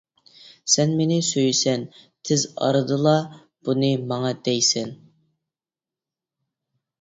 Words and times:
سەن 0.75 0.93
مېنى 1.01 1.17
سۆيىسەن، 1.27 1.83
تېز 2.29 2.45
ئارىدىلا 2.69 3.13
بۇنى 3.69 3.93
ماڭا 4.13 4.33
دەيسەن! 4.49 4.91